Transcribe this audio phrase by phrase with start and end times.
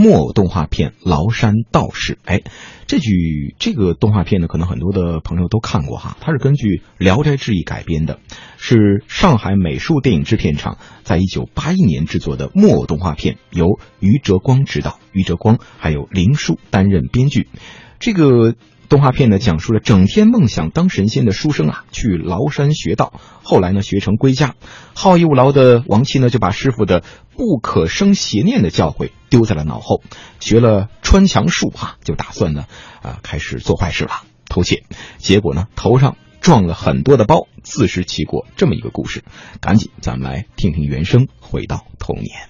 [0.00, 2.14] 木偶动画片《崂山道士》。
[2.24, 2.42] 哎，
[2.86, 6.16] 这句这个动画片呢，可能很多的朋友都看过哈。
[6.20, 8.20] 它是根据《聊斋志异》改编的，
[8.58, 17.48] 是上海美术电影制片厂在一九八一年制作的木偶动画片，由余哲光执导，余哲光还有林树担任编剧。
[17.98, 18.54] 这个。
[18.88, 23.12] 动画片呢，讲述了整天梦想当神仙的书生啊，去崂山学道，
[23.42, 24.54] 后来呢学成归家，
[24.94, 27.02] 好逸恶劳的王七呢就把师傅的
[27.36, 30.02] 不可生邪念的教诲丢在了脑后，
[30.40, 32.64] 学了穿墙术哈，就打算呢
[33.02, 34.84] 啊开始做坏事了，偷窃，
[35.18, 39.22] 结果呢头上撞了很多的包，自食其果，这么一个故事，
[39.60, 42.48] 赶紧咱们来听听原声，回到童年。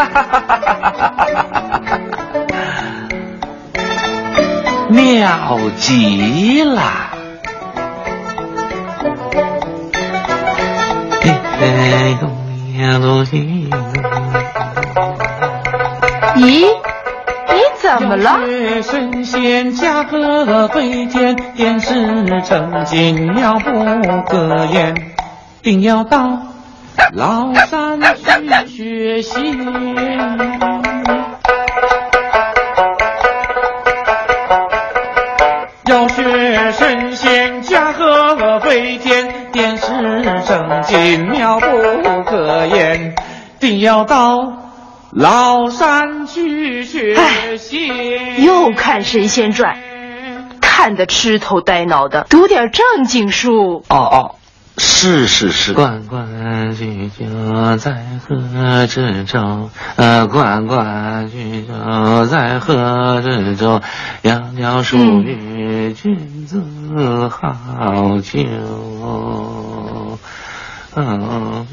[4.90, 5.28] 妙
[5.76, 6.82] 极了！
[16.36, 16.66] 咦，
[17.46, 18.40] 你怎么了？
[18.82, 23.70] 神仙驾鹤飞天，点石成金，妙不
[24.28, 24.94] 可言。
[25.62, 26.26] 定要到
[27.14, 28.00] 崂山
[29.22, 29.52] 去
[36.08, 38.60] 学神仙驾鹤。
[38.60, 39.86] 飞天点石
[40.46, 41.66] 成金，妙不
[42.24, 43.14] 可言，
[43.58, 44.52] 定要到
[45.12, 47.16] 崂山去学
[47.56, 48.44] 习。
[48.44, 49.76] 又看《神仙传》，
[50.60, 53.82] 看得痴头呆脑的，读点正经书。
[53.88, 54.34] 哦哦。
[54.76, 59.70] 是是是，关关雎鸠，在河之洲。
[59.96, 63.80] 呃，关关雎鸠，在河之洲。
[64.22, 66.62] 窈窕淑女，君子
[67.28, 68.46] 好逑。
[70.94, 71.66] 嗯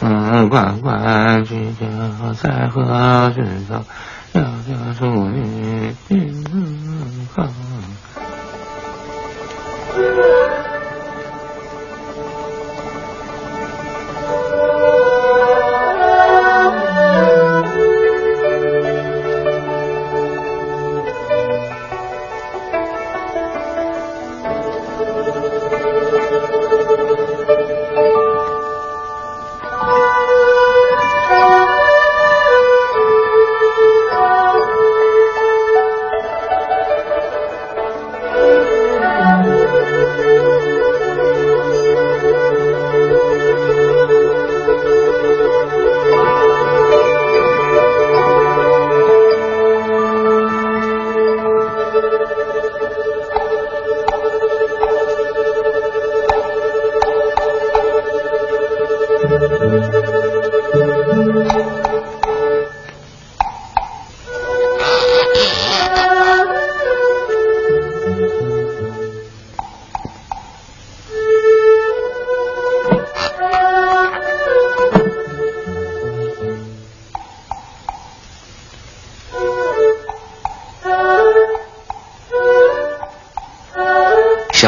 [0.00, 3.84] 嗯，关关雎鸠，在河之洲。
[4.34, 6.50] 窈窕淑女，君子
[7.34, 7.46] 好。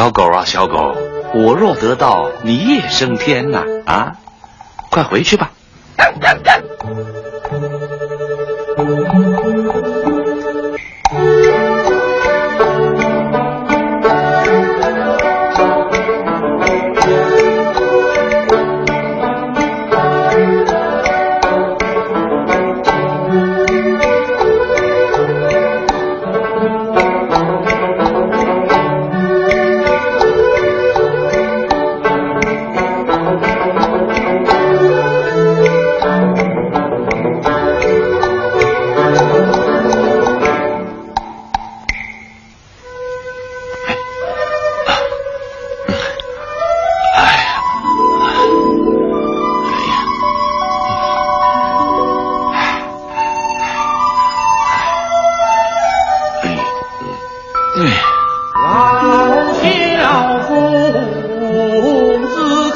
[0.01, 0.95] 小狗啊，小狗，
[1.35, 3.63] 我若得道，你也升天呐！
[3.85, 4.15] 啊，
[4.89, 5.51] 快回去吧。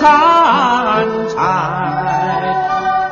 [0.06, 1.42] 子看柴，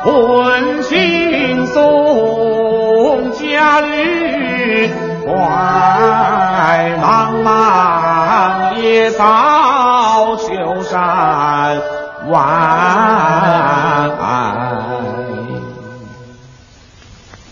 [0.04, 4.88] 婚庆送家女，
[5.24, 5.32] 快
[7.02, 11.82] 茫茫野草秋山
[12.28, 12.38] 外。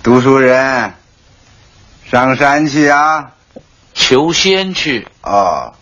[0.05, 0.94] 读书人，
[2.05, 3.31] 上山去啊！
[3.94, 5.09] 求仙去。
[5.23, 5.75] 哦，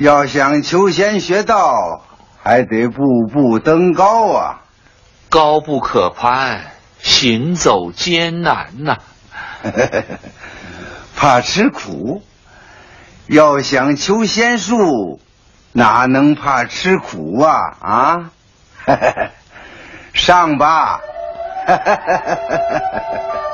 [0.00, 2.00] 要想求仙学道，
[2.42, 4.60] 还得步步登高啊！
[5.28, 8.96] 高不可攀，行走艰难呐、
[11.14, 12.22] 怕吃苦，
[13.26, 15.20] 要想求仙术，
[15.72, 17.76] 哪能怕吃苦啊？
[17.82, 18.30] 啊！
[20.14, 21.02] 上吧！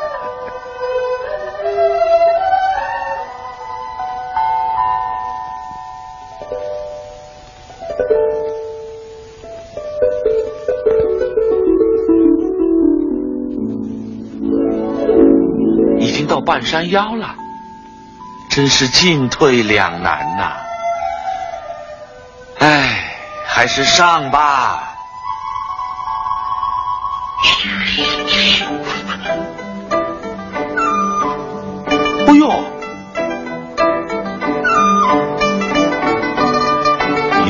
[16.47, 17.35] 半山腰了，
[18.49, 20.53] 真是进退两难呐、
[22.61, 23.05] 唉，
[23.45, 24.93] 还是上吧。
[32.29, 32.49] 哎呦！
[37.43, 37.47] 咦？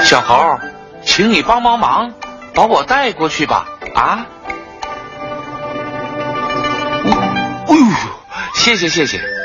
[0.00, 0.58] 咦，小猴，
[1.04, 2.10] 请你帮帮忙，
[2.56, 3.68] 把我带过去吧。
[3.94, 4.26] 啊？
[7.68, 7.84] 哎呦，
[8.54, 9.35] 谢谢谢谢。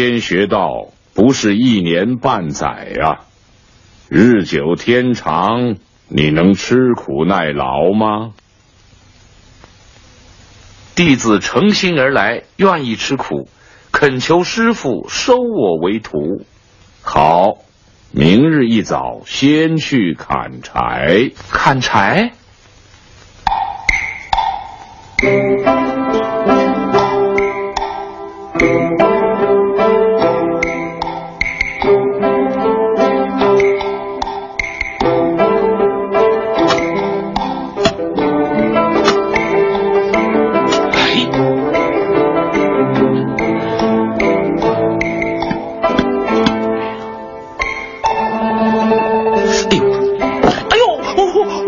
[0.00, 3.22] 先学道不是一年半载呀、
[4.08, 5.74] 日久天长，
[6.06, 8.32] 你能吃苦耐劳吗？
[10.94, 13.48] 弟子诚心而来，愿意吃苦，
[13.90, 16.44] 恳求师傅收我为徒。
[17.02, 17.56] 好，
[18.12, 21.32] 明日一早先去砍柴。
[21.50, 22.34] 砍柴？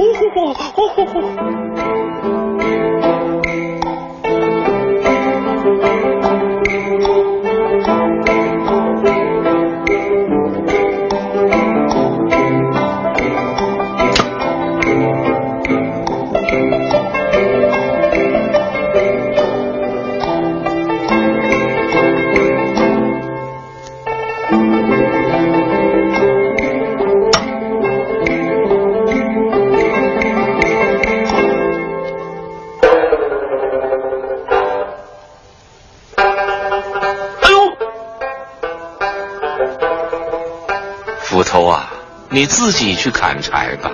[0.00, 1.20] 吼哦吼哦吼
[2.32, 2.49] 吼！
[41.40, 41.90] 斧头啊，
[42.28, 43.90] 你自己去砍柴吧。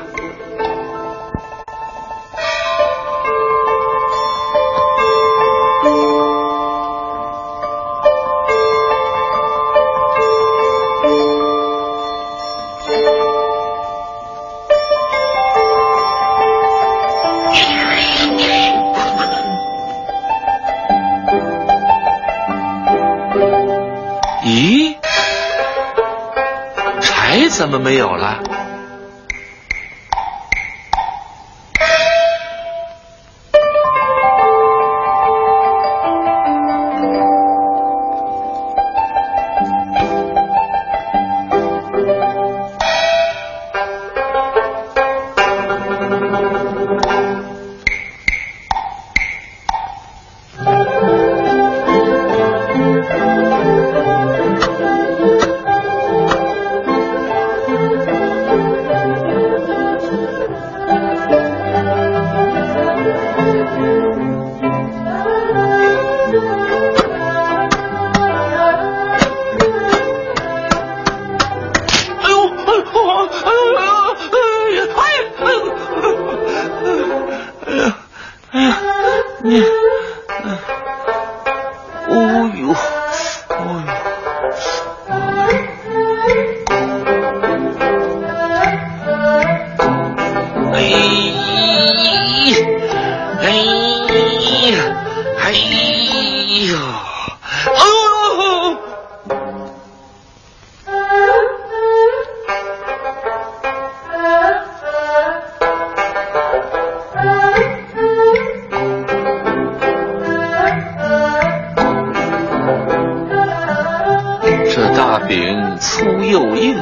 [116.28, 116.76] 又硬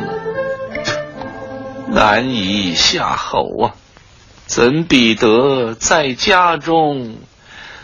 [1.88, 3.74] 难以下口啊！
[4.46, 7.16] 怎比得在家中，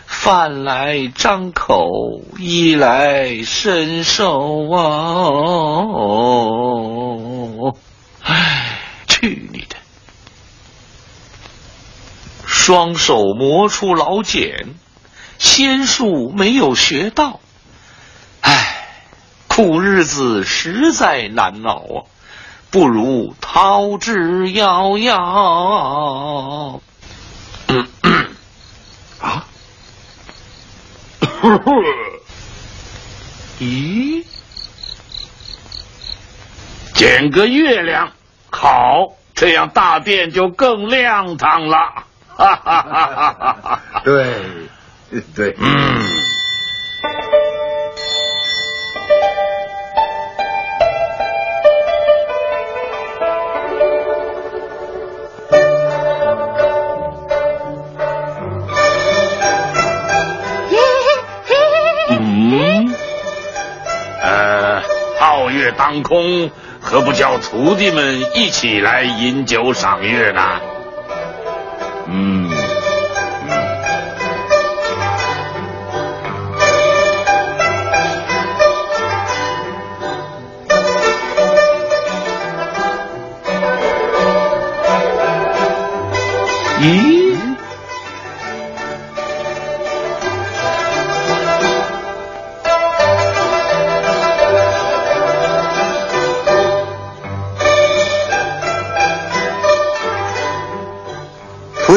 [0.05, 1.89] 饭来张口，
[2.37, 4.83] 衣来伸手啊！
[8.21, 9.75] 唉，去你的！
[12.45, 14.75] 双手磨出老茧，
[15.39, 17.39] 仙术没有学到，
[19.53, 22.07] 苦日子实在难熬啊！
[22.71, 26.79] 不如逃之夭夭。
[29.19, 29.45] 啊？
[33.59, 34.23] 咦？
[36.93, 38.13] 捡个月亮，
[38.49, 42.05] 好，这样大便就更亮堂了。
[42.37, 43.81] 哈哈哈哈哈！
[44.05, 44.33] 对，
[45.35, 45.67] 对，嗯。
[65.61, 66.49] 月当空，
[66.79, 70.70] 何不叫徒弟们一起来饮酒赏月呢？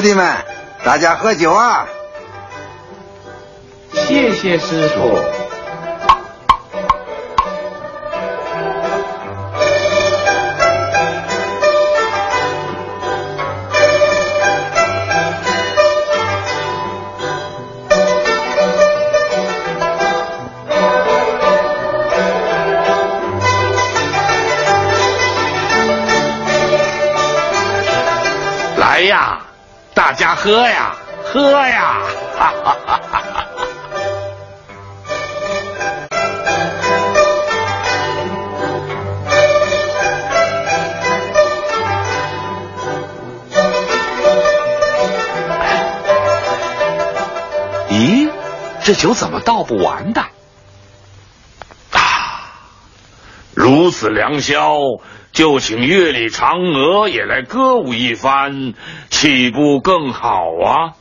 [0.04, 0.36] 弟们，
[0.84, 1.86] 大家喝酒啊！
[3.94, 5.33] 谢谢师傅。
[30.44, 32.02] 喝呀，喝呀！
[32.36, 33.46] 哈哈哈哈哈！
[47.88, 48.28] 咦，
[48.84, 50.20] 这酒怎么倒不完的？
[51.92, 52.52] 啊，
[53.74, 54.78] 如此良宵。
[55.32, 58.74] 就请月里嫦娥也来歌舞一番，
[59.10, 60.92] 岂不更好啊？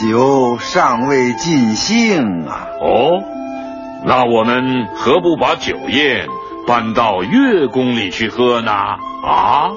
[0.00, 2.68] 酒尚未尽兴啊！
[2.80, 3.22] 哦，
[4.06, 6.26] 那我们何不把酒宴
[6.66, 8.72] 搬到月宫里去喝呢？
[8.72, 9.70] 啊？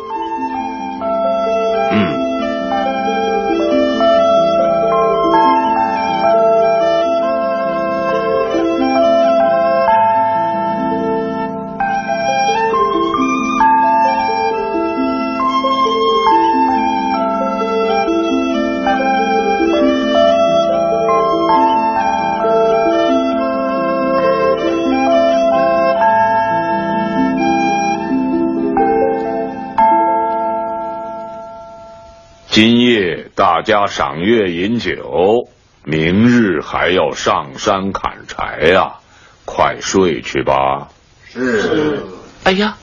[33.36, 35.48] 大家赏月饮酒，
[35.84, 38.98] 明日还要上山砍柴呀、
[39.46, 40.90] 快睡去吧。
[41.25, 42.06] 是。
[42.43, 42.78] 哎呀，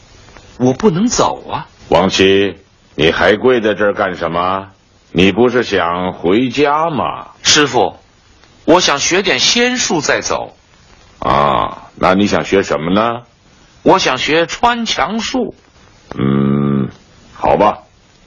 [0.58, 1.68] 我不能走啊！
[1.88, 2.56] 王七，
[2.96, 4.70] 你还跪在这儿干什么？
[5.12, 7.28] 你不是想回家吗？
[7.42, 7.96] 师傅，
[8.64, 10.56] 我想学点仙术再走。
[11.20, 13.22] 啊，那你想学什么呢？
[13.84, 15.54] 我想学穿墙术。
[16.18, 16.88] 嗯，
[17.34, 17.82] 好吧，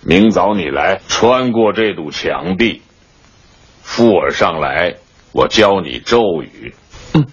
[0.05, 2.81] 明早你来穿过这堵墙壁，
[3.81, 4.95] 附耳上来，
[5.31, 6.75] 我教你咒语。
[7.13, 7.25] 嗯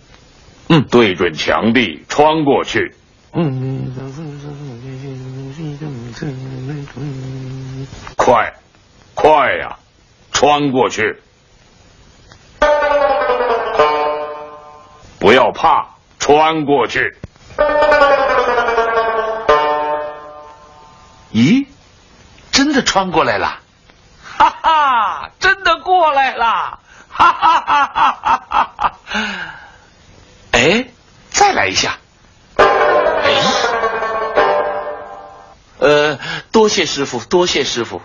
[0.68, 2.94] 嗯对准墙壁穿过去。
[3.32, 3.92] 嗯，
[8.16, 8.52] 快，
[9.14, 9.78] 快呀，
[10.32, 11.20] 穿过去！
[15.18, 17.14] 不要怕，穿过去。
[21.32, 21.66] 咦，
[22.60, 23.58] 真的穿过来了！
[24.36, 26.78] 哈哈，真的过来了！
[27.08, 28.96] 哈哈哈哈哈哈！
[30.50, 30.88] 哎，
[31.30, 31.96] 再来一下。
[32.58, 33.32] 哎，
[35.78, 36.18] 呃，
[36.52, 38.02] 多谢师傅，多谢师傅。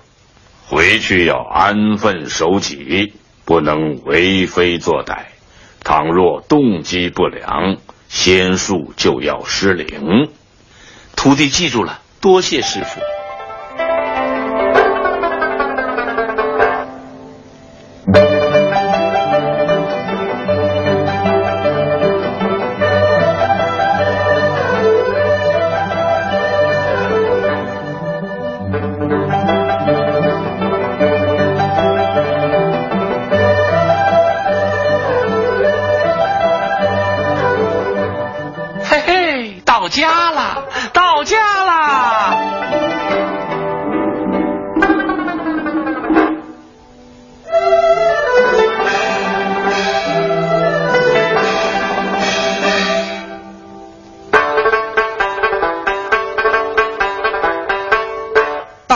[0.70, 3.14] 回去要安分守己，
[3.44, 5.26] 不能为非作歹。
[5.84, 7.76] 倘若动机不良，
[8.08, 10.32] 仙术就要失灵。
[11.18, 13.02] 徒弟记住了，多谢师傅。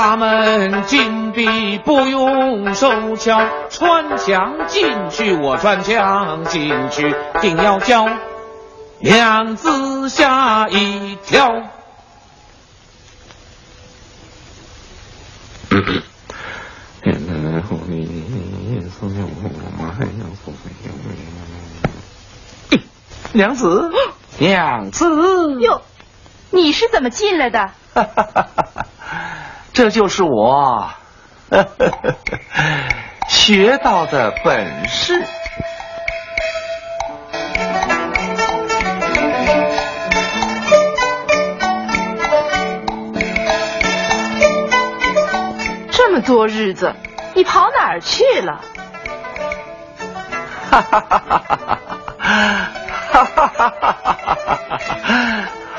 [0.02, 3.38] 大门紧闭，不用手敲，
[3.70, 8.08] 穿墙进去，我穿墙进去，定要叫
[9.00, 11.52] 娘子吓一跳。
[23.34, 23.92] 娘子，
[24.38, 25.82] 娘子，哟，
[26.52, 27.72] 你是怎么进来的？
[29.74, 30.90] 这就是我
[33.30, 35.24] 学到的本事。
[45.92, 46.94] 这么多日子，
[47.36, 48.62] 你跑哪儿去了？
[50.70, 51.80] 哈哈哈哈哈哈！
[53.10, 54.26] 哈哈哈哈哈哈！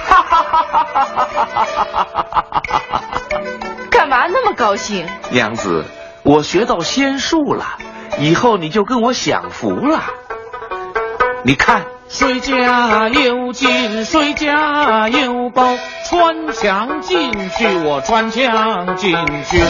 [0.09, 0.85] 哈哈哈
[1.35, 2.50] 哈哈！
[4.61, 5.07] 高兴？
[5.31, 5.87] 娘子，
[6.23, 7.79] 我学到仙术了，
[8.19, 10.03] 以后你就跟我享福了。
[11.45, 19.63] 你看，谁家有金，谁家有宝，穿墙进去，我穿墙进去。